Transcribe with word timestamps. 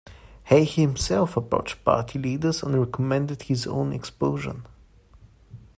Hay 0.45 0.63
himself 0.65 1.37
approached 1.37 1.83
Party 1.85 2.17
leaders 2.17 2.63
and 2.63 2.73
recommended 2.75 3.43
his 3.43 3.67
own 3.67 3.93
expulsion. 3.93 4.65